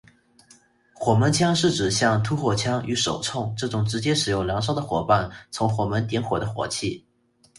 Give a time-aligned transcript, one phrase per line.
[0.95, 7.05] 火门枪是用来指像突火枪与手铳这种直接使用燃烧的火棒从火门点火的火器。